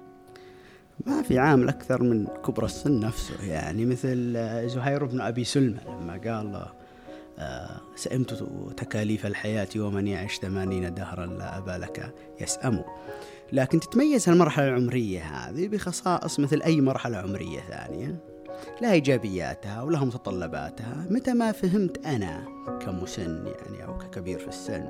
ما 1.05 1.21
في 1.21 1.39
عامل 1.39 1.69
أكثر 1.69 2.03
من 2.03 2.27
كبر 2.27 2.65
السن 2.65 2.99
نفسه 2.99 3.45
يعني 3.45 3.85
مثل 3.85 4.33
زهير 4.69 5.05
بن 5.05 5.21
أبي 5.21 5.43
سلمى 5.43 5.79
لما 5.87 6.13
قال 6.13 6.65
سئمت 7.95 8.47
تكاليف 8.77 9.25
الحياة 9.25 9.67
ومن 9.75 10.07
يعش 10.07 10.39
ثمانين 10.39 10.93
دهرا 10.93 11.25
لا 11.25 11.57
أبا 11.57 11.71
لك 11.71 12.13
يسأم. 12.41 12.83
لكن 13.51 13.79
تتميز 13.79 14.29
المرحلة 14.29 14.67
العمرية 14.67 15.21
هذه 15.21 15.67
بخصائص 15.67 16.39
مثل 16.39 16.61
أي 16.61 16.81
مرحلة 16.81 17.17
عمرية 17.17 17.59
ثانية. 17.59 18.31
لها 18.81 18.91
إيجابياتها 18.91 19.81
ولها 19.81 20.05
متطلباتها 20.05 21.07
متى 21.09 21.33
ما 21.33 21.51
فهمت 21.51 22.05
أنا 22.05 22.45
كمسن 22.81 23.47
يعني 23.47 23.85
أو 23.85 23.97
ككبير 23.97 24.39
في 24.39 24.47
السن 24.47 24.89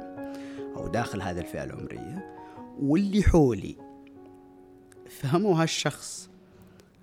أو 0.77 0.88
داخل 0.88 1.22
هذه 1.22 1.39
الفئة 1.39 1.63
العمرية 1.63 2.36
واللي 2.79 3.24
حولي 3.24 3.75
فهموا 5.10 5.62
هالشخص 5.63 6.29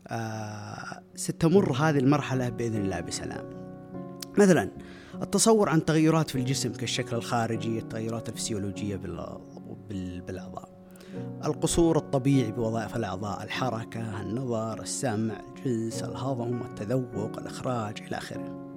آه 0.09 1.02
ستمر 1.14 1.73
هذه 1.73 1.99
المرحلة 1.99 2.49
بإذن 2.49 2.85
الله 2.85 3.00
بسلام. 3.00 3.45
مثلا 4.38 4.71
التصور 5.22 5.68
عن 5.68 5.84
تغيرات 5.84 6.30
في 6.30 6.38
الجسم 6.38 6.72
كالشكل 6.72 7.16
الخارجي 7.16 7.78
التغيرات 7.78 8.28
الفسيولوجية 8.28 8.96
بالأعضاء. 10.26 10.68
القصور 11.44 11.96
الطبيعي 11.96 12.52
بوظائف 12.52 12.96
الأعضاء 12.96 13.42
الحركة 13.42 14.22
النظر 14.22 14.80
السمع 14.80 15.34
الجنس 15.56 16.02
الهضم 16.02 16.62
التذوق 16.62 17.38
الإخراج 17.38 18.02
إلى 18.02 18.16
آخره. 18.16 18.68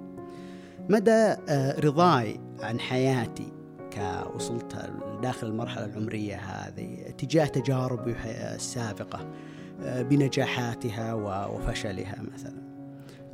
مدى 0.88 1.10
آه، 1.10 1.80
رضاي 1.80 2.40
عن 2.60 2.80
حياتي 2.80 3.52
كوصلت 3.92 4.90
داخل 5.22 5.46
المرحلة 5.46 5.84
العمرية 5.84 6.36
هذه 6.36 7.10
تجاه 7.18 7.46
تجاربي 7.46 8.14
السابقة 8.54 9.28
آه، 9.82 10.02
بنجاحاتها 10.02 11.14
وفشلها 11.46 12.22
مثلا. 12.34 12.62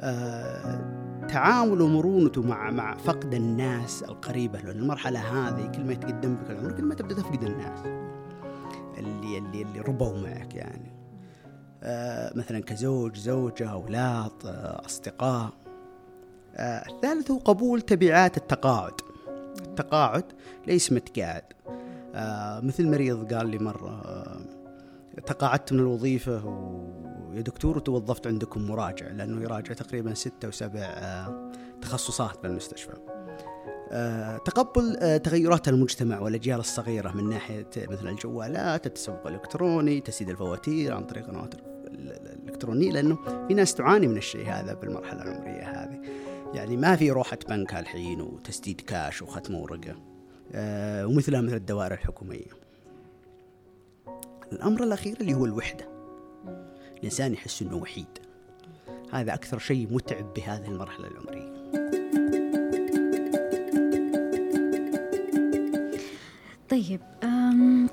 آه، 0.01 0.98
تعامله 1.29 1.85
ومرونته 1.85 2.43
مع 2.43 2.71
مع 2.71 2.97
فقد 2.97 3.35
الناس 3.35 4.03
القريبة 4.03 4.59
له. 4.61 4.71
المرحلة 4.71 5.21
هذه 5.21 5.67
كل 5.67 5.85
ما 5.85 5.93
يتقدم 5.93 6.35
بك 6.35 6.51
العمر 6.51 6.73
كل 6.73 6.85
ما 6.85 6.95
تبدأ 6.95 7.15
تفقد 7.15 7.43
الناس 7.45 7.79
اللي 8.99 9.39
اللي 9.39 9.63
اللي 9.63 9.81
ربوا 9.81 10.19
معك 10.19 10.55
يعني. 10.55 10.93
آه 11.83 12.33
مثلا 12.39 12.61
كزوج 12.61 13.17
زوجة 13.17 13.71
أولاد 13.71 14.33
آه 14.47 14.87
أصدقاء. 14.87 15.51
آه 16.57 16.85
الثالث 16.89 17.31
هو 17.31 17.39
قبول 17.39 17.81
تبعات 17.81 18.37
التقاعد. 18.37 18.95
التقاعد 19.61 20.25
ليس 20.67 20.93
متقاعد. 20.93 21.45
آه 22.15 22.61
مثل 22.61 22.91
مريض 22.91 23.35
قال 23.35 23.49
لي 23.49 23.59
مرة 23.59 24.03
آه 24.05 24.41
تقاعدت 25.27 25.73
من 25.73 25.79
الوظيفة 25.79 26.39
ويا 27.29 27.41
دكتور 27.41 27.77
وتوظفت 27.77 28.27
عندكم 28.27 28.63
مراجع 28.63 29.09
لأنه 29.09 29.43
يراجع 29.43 29.75
تقريبا 29.75 30.15
ستة 30.15 30.49
وسبع 30.49 30.81
آه، 30.81 31.53
تخصصات 31.83 32.43
بالمستشفى. 32.43 32.93
آه، 33.91 34.37
تقبل 34.37 34.97
آه، 35.01 35.17
تغيرات 35.17 35.69
المجتمع 35.69 36.21
والأجيال 36.21 36.61
الصغيرة 36.61 37.13
من 37.13 37.29
ناحية 37.29 37.67
مثل 37.77 38.09
الجوالات 38.09 38.87
التسوق 38.87 39.27
الإلكتروني 39.27 40.01
تسديد 40.01 40.31
الفواتير 40.31 40.95
عن 40.95 41.05
طريق 41.05 41.27
قنوات 41.27 41.55
الالكترونيه 41.55 42.93
لأنه 42.93 43.19
في 43.49 43.55
ناس 43.55 43.75
تعاني 43.75 44.09
من 44.09 44.17
الشيء 44.17 44.51
هذا 44.51 44.75
بالمرحلة 44.75 45.23
العمرية 45.23 45.63
هذه. 45.63 46.01
يعني 46.55 46.77
ما 46.77 46.97
في 46.97 47.11
روحة 47.11 47.39
بنك 47.49 47.75
الحين 47.75 48.21
وتسديد 48.21 48.81
كاش 48.81 49.23
وختم 49.23 49.55
ورقة 49.55 49.97
آه 50.55 51.07
ومثلها 51.07 51.41
مثل 51.41 51.55
الدوائر 51.57 51.93
الحكومية. 51.93 52.69
الأمر 54.53 54.83
الأخير 54.83 55.17
اللي 55.21 55.35
هو 55.35 55.45
الوحدة. 55.45 55.98
الإنسان 56.99 57.33
يحس 57.33 57.63
إنه 57.63 57.77
وحيد. 57.77 58.19
هذا 59.13 59.35
أكثر 59.35 59.59
شيء 59.59 59.89
متعب 59.91 60.35
بهذه 60.35 60.67
المرحلة 60.69 61.07
العمرية. 61.09 61.59
طيب 66.71 67.01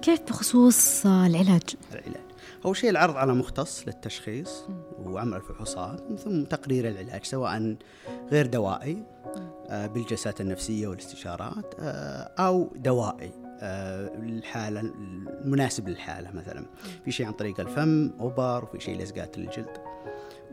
كيف 0.01 0.21
بخصوص 0.21 1.05
العلاج؟ 1.05 1.61
العلاج. 1.91 2.25
أول 2.65 2.77
شيء 2.77 2.89
العرض 2.89 3.15
على 3.15 3.33
مختص 3.33 3.87
للتشخيص 3.87 4.63
وعمل 4.99 5.37
الفحوصات 5.37 6.19
ثم 6.19 6.43
تقرير 6.43 6.87
العلاج 6.87 7.23
سواء 7.23 7.75
غير 8.31 8.45
دوائي 8.45 9.03
آه، 9.69 9.87
بالجلسات 9.87 10.41
النفسية 10.41 10.87
والاستشارات 10.87 11.75
آه، 11.79 12.31
أو 12.39 12.73
دوائي. 12.75 13.44
آه، 13.61 14.07
الحالة 14.15 14.79
المناسب 14.79 15.87
للحالة 15.89 16.31
مثلا. 16.31 16.65
في 17.05 17.11
شيء 17.11 17.25
عن 17.25 17.33
طريق 17.33 17.59
الفم 17.59 18.11
أوبر 18.19 18.63
وفي 18.63 18.79
شيء 18.79 19.01
لزقات 19.01 19.37
للجلد 19.37 19.77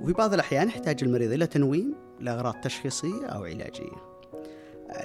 وفي 0.01 0.13
بعض 0.13 0.35
الأحيان 0.35 0.69
يحتاج 0.69 1.05
المريض 1.05 1.33
إلى 1.33 1.47
تنويم 1.47 1.95
لأغراض 2.21 2.55
تشخيصية 2.55 3.27
أو 3.27 3.45
علاجية. 3.45 4.13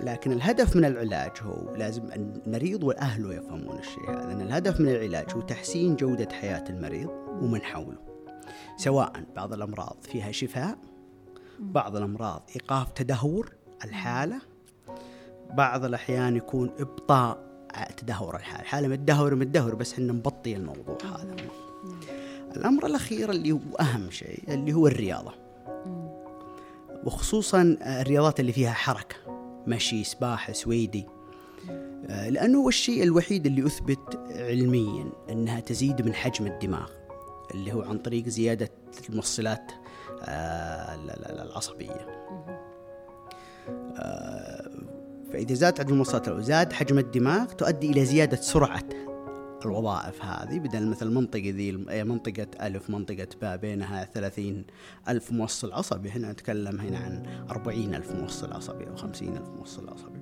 لكن 0.01 0.31
الهدف 0.31 0.75
من 0.75 0.85
العلاج 0.85 1.31
هو 1.41 1.75
لازم 1.75 2.03
المريض 2.11 2.83
وأهله 2.83 3.33
يفهمون 3.33 3.79
الشيء 3.79 4.09
هذا. 4.09 4.31
ان 4.31 4.41
الهدف 4.41 4.81
من 4.81 4.89
العلاج 4.89 5.25
هو 5.33 5.41
تحسين 5.41 5.95
جودة 5.95 6.27
حياة 6.31 6.63
المريض 6.69 7.09
ومن 7.41 7.61
حوله. 7.61 7.97
سواء 8.77 9.23
بعض 9.35 9.53
الأمراض 9.53 9.97
فيها 10.01 10.31
شفاء 10.31 10.77
بعض 11.59 11.95
الأمراض 11.95 12.49
إيقاف 12.55 12.91
تدهور 12.91 13.53
الحالة 13.83 14.41
بعض 15.53 15.85
الأحيان 15.85 16.35
يكون 16.35 16.71
إبطاء 16.79 17.46
تدهور 17.97 18.35
الحاله 18.35 18.63
حالة 18.63 18.87
متدهور 18.87 19.35
متدهور 19.35 19.75
بس 19.75 19.93
إحنا 19.93 20.13
نبطي 20.13 20.55
الموضوع 20.55 20.97
هذا. 21.03 21.35
الأمر 22.55 22.85
الأخير 22.85 23.31
اللي 23.31 23.51
هو 23.51 23.59
أهم 23.79 24.11
شيء 24.11 24.43
اللي 24.47 24.73
هو 24.73 24.87
الرياضة. 24.87 25.33
وخصوصا 27.03 27.77
الرياضات 27.81 28.39
اللي 28.39 28.51
فيها 28.51 28.71
حركة 28.71 29.15
مشي 29.67 30.03
سباحة 30.03 30.53
سويدي. 30.53 31.05
لأنه 32.09 32.59
هو 32.59 32.69
الشيء 32.69 33.03
الوحيد 33.03 33.45
اللي 33.45 33.65
أثبت 33.65 34.19
علميا 34.29 35.09
أنها 35.29 35.59
تزيد 35.59 36.01
من 36.05 36.13
حجم 36.13 36.47
الدماغ 36.47 36.89
اللي 37.53 37.73
هو 37.73 37.81
عن 37.81 37.97
طريق 37.97 38.27
زيادة 38.27 38.69
الموصلات 39.09 39.71
آه، 40.21 40.95
العصبية. 41.43 42.27
فإذا 45.33 45.53
زادت 45.53 45.79
عدد 45.79 45.89
الموصلات 45.89 46.29
وزاد 46.29 46.73
حجم 46.73 46.97
الدماغ 46.97 47.45
تؤدي 47.45 47.89
إلى 47.89 48.05
زيادة 48.05 48.37
سرعة 48.37 48.83
الوظائف 49.65 50.23
هذه 50.23 50.59
بدل 50.59 50.87
مثل 50.87 51.09
منطقة 51.09 51.49
ذي 51.49 51.71
منطقة 52.03 52.47
ألف 52.61 52.89
منطقة 52.89 53.27
باء 53.41 53.57
بينها 53.57 54.05
ثلاثين 54.13 54.65
ألف 55.09 55.31
موصل 55.31 55.73
عصبي. 55.73 56.09
هنا 56.09 56.31
نتكلم 56.31 56.79
هنا 56.79 56.97
عن 56.97 57.23
أربعين 57.49 57.95
ألف 57.95 58.11
موصل 58.11 58.53
عصبي 58.53 58.87
أو 58.87 58.95
خمسين 58.95 59.37
ألف 59.37 59.49
موصل 59.49 59.89
عصبي. 59.89 60.19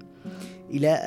إلى 0.69 0.99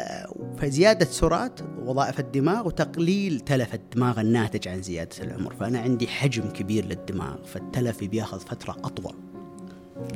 فزيادة 0.59 1.07
سرعة 1.07 1.55
وظائف 1.85 2.21
الدماغ 2.21 2.67
وتقليل 2.67 3.41
تلف 3.41 3.75
الدماغ 3.75 4.21
الناتج 4.21 4.69
عن 4.69 4.83
زيادة 4.83 5.17
العمر. 5.23 5.55
فأنا 5.55 5.79
عندي 5.79 6.07
حجم 6.07 6.49
كبير 6.49 6.85
للدماغ 6.85 7.45
فالتلف 7.45 8.05
بياخذ 8.05 8.41
فترة 8.41 8.73
أطول. 8.85 9.15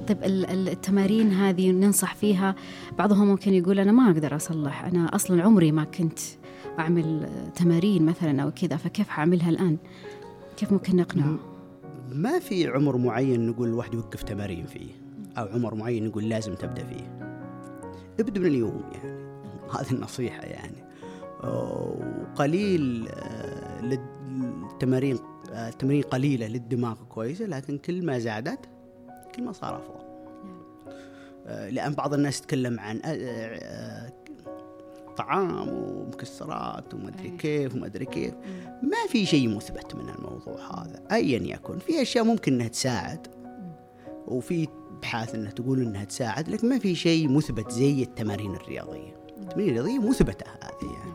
طيب 0.08 0.18
التمارين 0.24 1.32
هذه 1.32 1.70
ننصح 1.70 2.14
فيها. 2.14 2.54
بعضهم 2.98 3.28
ممكن 3.28 3.54
يقول 3.54 3.78
أنا 3.78 3.92
ما 3.92 4.10
أقدر 4.10 4.36
أصلح 4.36 4.84
أنا 4.84 5.14
أصلا 5.14 5.42
عمري 5.42 5.72
ما 5.72 5.84
كنت 5.84 6.18
أعمل 6.78 7.28
تمارين 7.54 8.06
مثلا 8.06 8.42
أو 8.42 8.50
كذا 8.50 8.76
فكيف 8.76 9.08
حأعملها 9.08 9.50
الآن؟ 9.50 9.76
كيف 10.56 10.72
ممكن 10.72 10.96
نقنعه 10.96 11.38
ما 12.12 12.38
في 12.38 12.68
عمر 12.68 12.96
معين 12.96 13.46
نقول 13.46 13.68
الواحد 13.68 13.94
يوقف 13.94 14.22
تمارين 14.22 14.66
فيه 14.66 14.90
أو 15.38 15.46
عمر 15.46 15.74
معين 15.74 16.06
نقول 16.06 16.28
لازم 16.28 16.54
تبدأ 16.54 16.84
فيه. 16.84 17.32
ابدأ 18.20 18.40
من 18.40 18.46
اليوم 18.46 18.82
يعني 18.92 19.22
هذه 19.78 19.90
النصيحة 19.92 20.42
يعني. 20.42 20.82
وقليل 21.42 23.08
آه، 23.08 23.80
للتمارين 23.82 25.18
التمارين 25.52 26.02
قليلة 26.02 26.46
للدماغ 26.46 26.96
كويسة 27.08 27.44
لكن 27.44 27.78
كل 27.78 28.06
ما 28.06 28.18
زادت 28.18 28.71
كل 29.34 29.42
ما 29.42 29.52
صار 29.52 29.76
أفضل. 29.76 30.04
نعم. 30.44 30.62
آه، 31.46 31.70
لأن 31.70 31.92
بعض 31.92 32.14
الناس 32.14 32.38
يتكلم 32.38 32.80
عن 32.80 33.00
آه، 33.04 34.12
طعام 35.16 35.68
ومكسرات 35.68 36.94
وما 36.94 37.08
أدري 37.08 37.30
كيف 37.30 37.74
وما 37.74 37.86
أدري 37.86 38.04
كيف. 38.04 38.34
ما 38.82 39.08
في 39.08 39.26
شيء 39.26 39.56
مثبت 39.56 39.94
من 39.94 40.08
الموضوع 40.08 40.82
هذا 40.82 41.02
ايا 41.12 41.38
يكن. 41.38 41.78
في 41.78 42.02
أشياء 42.02 42.24
ممكن 42.24 42.52
إنها 42.52 42.68
تساعد 42.68 43.26
وفي 44.26 44.68
أبحاث 44.98 45.34
إنها 45.34 45.50
تقول 45.50 45.82
إنها 45.82 46.04
تساعد 46.04 46.48
لكن 46.48 46.68
ما 46.68 46.78
في 46.78 46.94
شيء 46.94 47.28
مثبت 47.28 47.70
زي 47.72 48.02
التمارين 48.02 48.54
الرياضية. 48.54 49.16
التمارين 49.40 49.78
الرياضية 49.78 50.08
مثبتة 50.08 50.46
هذه 50.62 50.92
يعني. 50.92 51.12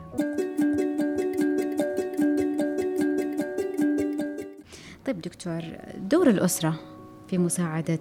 طيب 5.06 5.22
دكتور 5.22 5.62
دور 5.98 6.30
الأسرة. 6.30 6.80
في 7.28 7.38
مساعدة 7.38 8.00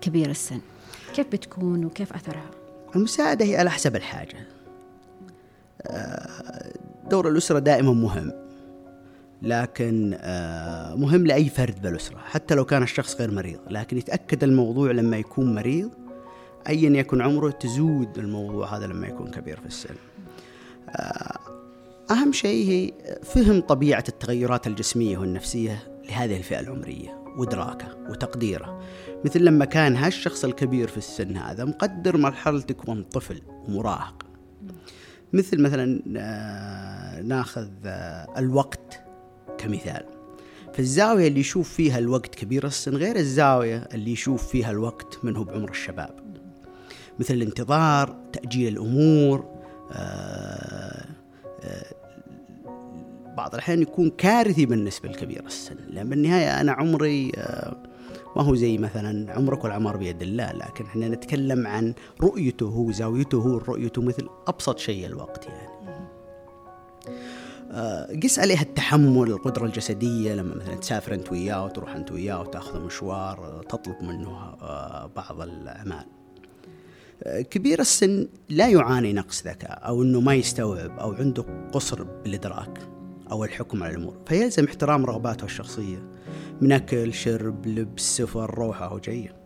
كبير 0.00 0.30
السن. 0.30 0.60
كيف 1.14 1.26
بتكون 1.32 1.84
وكيف 1.84 2.12
أثرها؟ 2.12 2.50
المساعدة 2.96 3.44
هي 3.44 3.56
على 3.56 3.70
حسب 3.70 3.96
الحاجة. 3.96 4.46
دور 7.10 7.28
الأسرة 7.28 7.58
دائما 7.58 7.92
مهم. 7.92 8.32
لكن 9.42 10.16
آه، 10.20 10.94
مهم 10.94 11.26
لأي 11.26 11.48
فرد 11.48 11.82
بالأسرة 11.82 12.18
حتى 12.18 12.54
لو 12.54 12.64
كان 12.64 12.82
الشخص 12.82 13.16
غير 13.16 13.30
مريض. 13.30 13.60
لكن 13.70 13.98
يتأكد 13.98 14.44
الموضوع 14.44 14.90
لما 14.90 15.16
يكون 15.16 15.54
مريض 15.54 15.90
أيا 16.68 16.90
يكن 16.90 17.20
عمره 17.20 17.50
تزود 17.50 18.18
الموضوع 18.18 18.76
هذا 18.76 18.86
لما 18.86 19.06
يكون 19.06 19.30
كبير 19.30 19.60
في 19.60 19.66
السن. 19.66 19.94
آه، 20.90 21.38
أهم 22.10 22.32
شيء 22.32 22.68
هي 22.68 22.92
فهم 23.22 23.60
طبيعة 23.60 24.04
التغيرات 24.08 24.66
الجسمية 24.66 25.18
والنفسية 25.18 25.78
لهذه 26.08 26.36
الفئة 26.36 26.60
العمرية. 26.60 27.25
وإدراكه 27.36 27.96
وتقديره. 28.10 28.80
مثل 29.24 29.44
لما 29.44 29.64
كان 29.64 29.96
هالشخص 29.96 30.44
الكبير 30.44 30.88
في 30.88 30.96
السن 30.96 31.36
هذا 31.36 31.64
مقدر 31.64 32.16
مرحلة 32.16 32.62
كون 32.62 33.02
طفل 33.02 33.40
ومراهق 33.68 34.26
مثل 35.32 35.62
مثلا 35.62 36.02
آه، 36.16 37.22
ناخذ 37.22 37.68
آه، 37.86 38.26
الوقت 38.38 39.04
كمثال. 39.58 40.04
فالزاوية 40.74 41.28
اللي 41.28 41.40
يشوف 41.40 41.72
فيها 41.72 41.98
الوقت 41.98 42.34
كبير 42.34 42.66
السن 42.66 42.96
غير 42.96 43.16
الزاوية 43.16 43.88
اللي 43.94 44.12
يشوف 44.12 44.48
فيها 44.48 44.70
الوقت 44.70 45.18
من 45.22 45.36
هو 45.36 45.44
بعمر 45.44 45.70
الشباب. 45.70 46.26
مثل 47.18 47.34
الانتظار 47.34 48.16
تأجيل 48.32 48.72
الأمور 48.72 49.44
آه، 49.92 51.06
بعض 53.36 53.54
الأحيان 53.54 53.82
يكون 53.82 54.10
كارثي 54.10 54.66
بالنسبة 54.66 55.08
لكبير 55.08 55.46
السن 55.46 55.76
لأن 55.90 56.08
بالنهاية 56.08 56.60
أنا 56.60 56.72
عمري 56.72 57.32
ما 58.36 58.42
هو 58.42 58.54
زي 58.54 58.78
مثلا 58.78 59.32
عمرك 59.32 59.64
والعمر 59.64 59.96
بيد 59.96 60.22
الله 60.22 60.52
لكن 60.52 60.84
إحنا 60.84 61.08
نتكلم 61.08 61.66
عن 61.66 61.94
رؤيته 62.20 62.66
هو 62.66 62.92
زاويته 62.92 63.38
هو 63.38 63.56
رؤيته 63.58 64.02
مثل 64.02 64.28
أبسط 64.46 64.78
شيء 64.78 65.06
الوقت 65.06 65.46
يعني. 65.46 65.76
آه، 67.70 68.18
قس 68.22 68.38
عليها 68.38 68.62
التحمل 68.62 69.30
القدرة 69.30 69.66
الجسدية 69.66 70.34
لما 70.34 70.54
مثلا 70.54 70.74
تسافر 70.74 71.14
أنت 71.14 71.32
وياه 71.32 71.64
وتروح 71.64 71.96
أنت 71.96 72.12
وياه 72.12 72.40
وتأخذ 72.40 72.80
مشوار 72.80 73.64
تطلب 73.68 74.02
منه 74.02 74.30
آه، 74.62 75.10
بعض 75.16 75.40
الأعمال 75.40 76.04
آه، 77.22 77.40
كبير 77.40 77.80
السن 77.80 78.28
لا 78.48 78.68
يعاني 78.68 79.12
نقص 79.12 79.46
ذكاء 79.46 79.86
أو 79.86 80.02
أنه 80.02 80.20
ما 80.20 80.34
يستوعب 80.34 80.98
أو 80.98 81.12
عنده 81.12 81.44
قصر 81.72 82.02
بالإدراك. 82.02 82.95
أو 83.30 83.44
الحكم 83.44 83.82
على 83.82 83.94
الأمور. 83.94 84.16
فيلزم 84.26 84.64
احترام 84.64 85.06
رغباته 85.06 85.44
الشخصية. 85.44 85.98
من 86.60 86.72
أكل 86.72 87.14
شرب 87.14 87.66
لبس 87.66 88.16
سفر 88.16 88.54
روحة 88.54 88.94
وجاية 88.94 89.36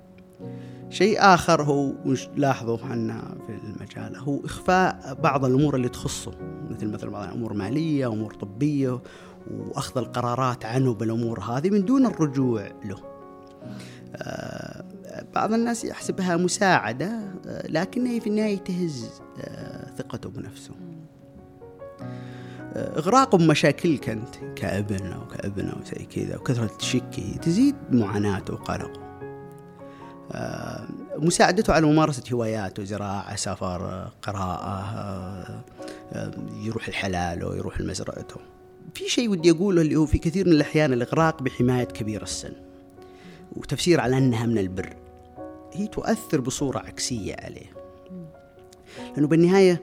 شيء. 0.91 1.17
آخر 1.21 1.63
هو 1.63 1.93
لاحظوا 2.37 2.77
إحنا 2.77 3.37
في 3.47 3.53
المجال 3.53 4.17
هو 4.17 4.45
إخفاء 4.45 5.15
بعض 5.23 5.45
الأمور 5.45 5.77
اللي 5.77 5.89
تخصه. 5.89 6.33
مثل 6.71 6.89
مثل 6.89 7.11
بعض 7.11 7.29
الأمور 7.29 7.53
مالية 7.53 8.07
أمور 8.09 8.35
طبية 8.35 9.03
وأخذ 9.51 9.99
القرارات 9.99 10.65
عنه 10.65 10.95
بالأمور 10.95 11.41
هذه 11.41 11.71
من 11.71 11.85
دون 11.85 12.07
الرجوع 12.07 12.71
له. 12.85 12.97
آه 14.17 14.85
بعض 15.35 15.53
الناس 15.53 15.85
يحسبها 15.85 16.37
مساعدة 16.37 17.21
آه 17.47 17.67
لكنها 17.69 18.21
في 18.21 18.27
النهاية 18.27 18.59
تهز 18.59 19.11
آه 19.41 19.91
ثقته 19.97 20.31
بنفسه. 20.31 20.75
إغراقه 22.77 23.39
بمشاكلك 23.39 24.09
أنت 24.09 24.35
كابن 24.57 25.07
أو 25.13 25.27
كابن 25.27 25.69
أو 25.69 25.77
زي 25.85 26.05
كذا 26.05 26.37
وكثرة 26.37 26.71
شكي 26.79 27.39
تزيد 27.43 27.77
معاناته 27.91 28.55
وقلقه. 28.55 29.11
آه، 30.33 30.89
مساعدته 31.17 31.73
على 31.73 31.87
ممارسة 31.87 32.23
هواياته 32.33 32.85
زراعة 32.85 33.37
سفر 33.37 34.11
قراءة 34.23 34.81
آه، 36.13 36.31
يروح 36.63 36.89
الحلال 36.89 37.45
ويروح 37.45 37.81
لمزرعته 37.81 38.37
في 38.95 39.09
شيء 39.09 39.31
ودي 39.31 39.51
أقوله 39.51 39.83
اللي 39.83 39.97
هو 39.97 40.07
في 40.07 40.19
كثير 40.19 40.47
من 40.47 40.53
الأحيان 40.53 40.93
الإغراق 40.93 41.43
بحماية 41.43 41.85
كبير 41.85 42.23
السن 42.23 42.53
وتفسير 43.57 44.01
على 44.01 44.19
أنها 44.19 44.47
من 44.47 44.59
البر. 44.59 44.97
هي 45.73 45.87
تؤثر 45.87 46.41
بصورة 46.41 46.79
عكسية 46.79 47.37
عليه. 47.39 47.73
لأنه 49.15 49.29
بالنهاية 49.29 49.83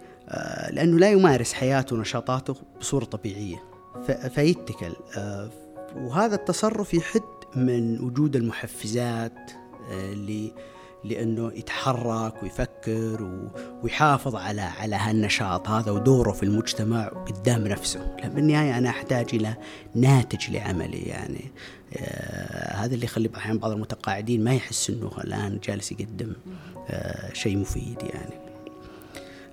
لأنه 0.71 0.99
لا 0.99 1.11
يمارس 1.11 1.53
حياته 1.53 1.95
ونشاطاته 1.95 2.55
بصورة 2.79 3.05
طبيعية. 3.05 3.63
فيتكل 4.29 4.93
وهذا 5.95 6.35
التصرف 6.35 6.93
يحد 6.93 7.21
من 7.55 8.01
وجود 8.01 8.35
المحفزات 8.35 9.51
اللي 9.91 10.53
لأنه 11.03 11.51
يتحرك 11.53 12.43
ويفكر 12.43 13.49
ويحافظ 13.83 14.35
على 14.35 14.61
على 14.61 14.95
هالنشاط 14.95 15.69
هذا 15.69 15.91
ودوره 15.91 16.31
في 16.31 16.43
المجتمع 16.43 17.07
قدام 17.07 17.67
نفسه. 17.67 18.15
لأن 18.19 18.29
بالنهاية 18.33 18.77
أنا 18.77 18.89
أحتاج 18.89 19.27
إلى 19.33 19.55
ناتج 19.95 20.51
لعملي 20.51 21.01
يعني. 21.01 21.51
آه 21.97 22.73
هذا 22.73 22.95
اللي 22.95 23.05
يخلي 23.05 23.29
أحيانا 23.35 23.59
بعض 23.59 23.71
المتقاعدين 23.71 24.43
ما 24.43 24.53
يحس 24.53 24.89
إنه 24.89 25.11
الآن 25.23 25.59
جالس 25.63 25.91
يقدم 25.91 26.33
آه 26.89 27.33
شيء 27.33 27.57
مفيد 27.57 28.01
يعني. 28.01 28.35
آه 28.35 28.46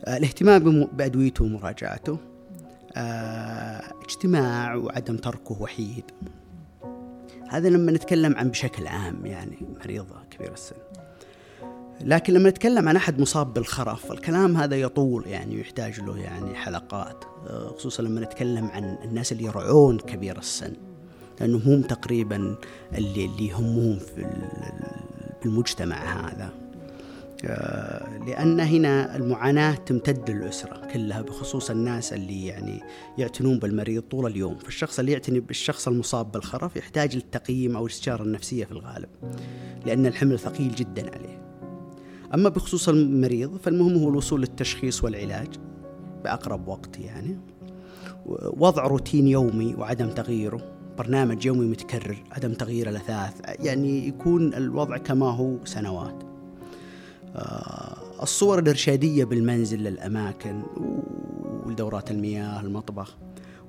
الاهتمام 0.08 0.84
بأدويته 0.84 1.44
ومراجعته. 1.44 2.18
آه 2.96 3.82
اجتماع 4.02 4.74
وعدم 4.74 5.16
تركه 5.16 5.62
وحيد. 5.62 6.04
هذا 7.48 7.68
لما 7.68 7.92
نتكلم 7.92 8.36
عن 8.36 8.48
بشكل 8.48 8.86
عام 8.86 9.26
يعني 9.26 9.56
مريض 9.80 10.06
كبير 10.30 10.52
السن. 10.52 10.76
لكن 12.00 12.32
لما 12.32 12.50
نتكلم 12.50 12.88
عن 12.88 12.96
أحد 12.96 13.20
مصاب 13.20 13.54
بالخرف 13.54 14.12
الكلام 14.12 14.56
هذا 14.56 14.76
يطول 14.76 15.26
يعني 15.26 15.56
ويحتاج 15.56 16.00
له 16.00 16.18
يعني 16.18 16.54
حلقات. 16.54 17.24
خصوصا 17.76 18.02
لما 18.02 18.20
نتكلم 18.20 18.66
عن 18.66 18.98
الناس 19.04 19.32
اللي 19.32 19.44
يرعون 19.44 19.98
كبير 19.98 20.38
السن. 20.38 20.72
لأنهم 21.40 21.62
هم 21.62 21.82
تقريبا 21.82 22.56
اللي 22.94 23.24
اللي 23.24 23.48
يهمون 23.48 23.98
في 23.98 24.26
المجتمع 25.44 25.96
هذا. 25.96 26.44
آه، 26.44 26.63
لأن 28.26 28.60
هنا 28.60 29.16
المعاناة 29.16 29.74
تمتد 29.74 30.30
للأسرة 30.30 30.86
كلها 30.92 31.22
بخصوص 31.22 31.70
الناس 31.70 32.12
اللي 32.12 32.46
يعني 32.46 32.82
يعتنون 33.18 33.58
بالمريض 33.58 34.02
طول 34.02 34.30
اليوم. 34.30 34.58
فالشخص 34.58 34.98
اللي 34.98 35.12
يعتني 35.12 35.40
بالشخص 35.40 35.88
المصاب 35.88 36.32
بالخرف 36.32 36.76
يحتاج 36.76 37.16
للتقييم 37.16 37.76
أو 37.76 37.86
الاستشارة 37.86 38.22
النفسية 38.22 38.64
في 38.64 38.72
الغالب 38.72 39.08
لأن 39.86 40.06
الحمل 40.06 40.38
ثقيل 40.38 40.74
جدا 40.74 41.14
عليه. 41.14 41.42
أما 42.34 42.48
بخصوص 42.48 42.88
المريض 42.88 43.56
فالمهم 43.56 43.96
هو 43.96 44.08
الوصول 44.08 44.40
للتشخيص 44.40 45.04
والعلاج 45.04 45.48
بأقرب 46.24 46.68
وقت 46.68 46.98
يعني. 46.98 47.38
وضع 48.56 48.86
روتين 48.86 49.28
يومي 49.28 49.74
وعدم 49.74 50.10
تغييره 50.10 50.74
برنامج 50.98 51.46
يومي 51.46 51.66
متكرر 51.66 52.24
عدم 52.32 52.52
تغيير 52.52 52.88
الأثاث 52.88 53.40
يعني 53.60 54.08
يكون 54.08 54.54
الوضع 54.54 54.96
كما 54.96 55.30
هو 55.30 55.64
سنوات. 55.64 56.22
آه، 56.22 56.33
الصور 58.22 58.58
الإرشادية 58.58 59.24
بالمنزل 59.24 59.78
للأماكن 59.78 60.62
ودورات 61.66 62.10
المياه 62.10 62.60
المطبخ. 62.60 63.16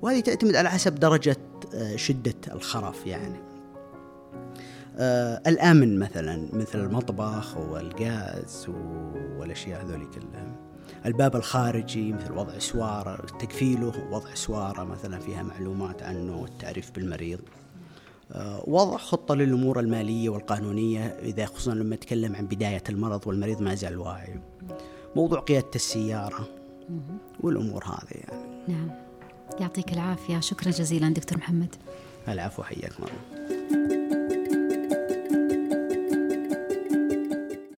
وهذه 0.02 0.20
تعتمد 0.20 0.56
على 0.56 0.70
حسب 0.70 0.94
درجة 0.94 1.36
آه، 1.74 1.96
شدة 1.96 2.34
الخرف 2.52 3.06
يعني. 3.06 3.40
آه 4.98 5.42
الأمن 5.46 5.98
مثلا 5.98 6.48
مثل 6.52 6.80
المطبخ 6.80 7.56
والغاز 7.56 8.66
والأشياء 9.38 9.84
هذول 9.84 10.06
كلها 10.14 10.56
الباب 11.06 11.36
الخارجي 11.36 12.12
مثل 12.12 12.32
وضع 12.32 12.58
سوارة 12.58 13.26
تقفيله 13.26 13.92
وضع 14.10 14.34
سوارة 14.34 14.84
مثلا 14.84 15.18
فيها 15.18 15.42
معلومات 15.42 16.02
عنه 16.02 16.40
والتعريف 16.40 16.90
بالمريض. 16.90 17.38
آه، 17.38 17.65
وضع 18.66 18.96
خطة 18.96 19.34
للأمور 19.34 19.80
المالية 19.80 20.28
والقانونية 20.28 21.06
إذا 21.06 21.46
خصوصا 21.46 21.74
لما 21.74 21.96
نتكلم 21.96 22.36
عن 22.36 22.46
بداية 22.46 22.82
المرض 22.88 23.26
والمريض 23.26 23.62
ما 23.62 23.74
زال 23.74 23.98
واعي. 23.98 24.40
موضوع 25.16 25.40
قيادة 25.40 25.70
السيارة 25.74 26.48
والأمور 27.40 27.84
هذه 27.84 28.20
يعني. 28.28 28.62
نعم. 28.68 28.90
يعطيك 29.60 29.92
العافية. 29.92 30.40
شكرا 30.40 30.70
جزيلا 30.70 31.08
دكتور 31.08 31.38
محمد. 31.38 31.74
العفو 32.28 32.62
حياك 32.62 32.92
مرة 33.00 33.95